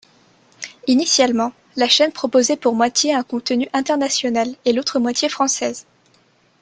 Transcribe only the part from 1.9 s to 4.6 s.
proposait pour moitié un contenu international